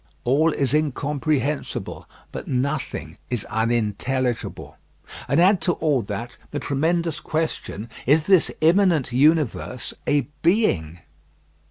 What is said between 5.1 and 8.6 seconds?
And add to all that, the tremendous question: Is this